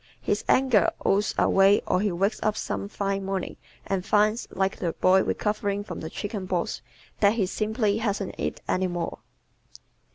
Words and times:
His 0.19 0.43
anger 0.49 0.89
oozes 1.05 1.35
away 1.37 1.83
or 1.85 2.01
he 2.01 2.11
wakes 2.11 2.39
up 2.41 2.57
some 2.57 2.87
fine 2.89 3.23
morning 3.23 3.57
and 3.85 4.03
finds, 4.03 4.47
like 4.49 4.77
the 4.77 4.93
boy 4.93 5.21
recovering 5.21 5.83
from 5.83 5.99
the 5.99 6.09
chickenpox, 6.09 6.81
that 7.19 7.33
he 7.33 7.45
"simply 7.45 7.99
hasn't 7.99 8.33
it 8.39 8.61
any 8.67 8.87
more." 8.87 9.19